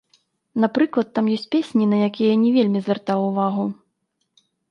Напрыклад, 0.63 1.07
там 1.17 1.25
ёсць 1.35 1.45
песні, 1.57 1.85
на 1.91 1.97
якія 2.07 2.29
я 2.35 2.39
не 2.45 2.51
вельмі 2.57 2.79
звяртаў 2.87 3.19
увагу. 3.29 3.63